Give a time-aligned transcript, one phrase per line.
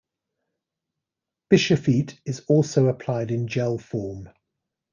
[1.53, 4.29] Bischofite is also applied in gel form.